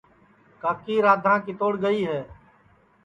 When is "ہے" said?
2.09-2.21